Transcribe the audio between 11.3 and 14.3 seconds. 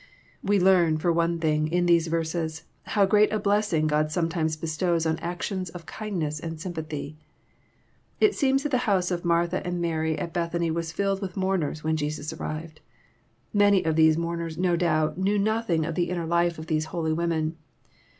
mourners when Jesus arrived. Many of these